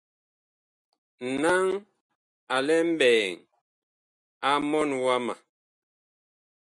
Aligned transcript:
Naŋ 1.41 1.63
a 2.55 2.57
lɛ 2.67 2.75
mɓɛɛŋ 2.89 4.55
mɔɔn 4.69 4.89
wama. 5.03 5.33